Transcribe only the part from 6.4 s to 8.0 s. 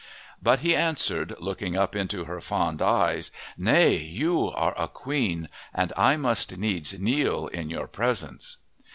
needs kneel in your